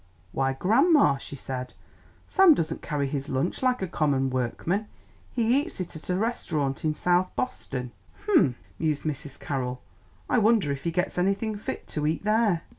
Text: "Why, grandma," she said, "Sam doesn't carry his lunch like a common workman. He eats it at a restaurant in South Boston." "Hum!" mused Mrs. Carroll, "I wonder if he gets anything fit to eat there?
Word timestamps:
"Why, 0.31 0.53
grandma," 0.53 1.17
she 1.17 1.35
said, 1.35 1.75
"Sam 2.25 2.55
doesn't 2.55 2.81
carry 2.81 3.05
his 3.05 3.29
lunch 3.29 3.61
like 3.61 3.83
a 3.83 3.87
common 3.87 4.31
workman. 4.31 4.87
He 5.31 5.61
eats 5.61 5.79
it 5.79 5.95
at 5.95 6.09
a 6.09 6.17
restaurant 6.17 6.83
in 6.83 6.95
South 6.95 7.29
Boston." 7.35 7.91
"Hum!" 8.25 8.55
mused 8.79 9.03
Mrs. 9.03 9.39
Carroll, 9.39 9.79
"I 10.27 10.39
wonder 10.39 10.71
if 10.71 10.85
he 10.85 10.89
gets 10.91 11.19
anything 11.19 11.55
fit 11.55 11.85
to 11.89 12.07
eat 12.07 12.23
there? 12.23 12.63